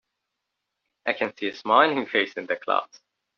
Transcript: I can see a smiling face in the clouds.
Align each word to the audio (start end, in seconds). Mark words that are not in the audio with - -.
I 1.05 1.13
can 1.13 1.37
see 1.37 1.49
a 1.49 1.55
smiling 1.55 2.07
face 2.07 2.33
in 2.33 2.47
the 2.47 2.55
clouds. 2.55 3.03